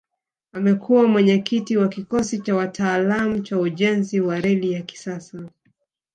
Amekua 0.53 1.07
mwenyekiti 1.07 1.77
wa 1.77 1.87
kikosi 1.87 2.39
cha 2.39 2.55
wataalamu 2.55 3.39
cha 3.39 3.59
ujenzi 3.59 4.19
wa 4.21 4.39
reli 4.41 4.71
ya 4.71 4.81
kisasa 4.81 5.49